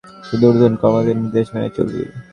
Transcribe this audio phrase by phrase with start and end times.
[0.27, 2.03] শুধু ঊর্ধ্বতন কর্মকর্তাদের নির্দেশ মেনে চলবি।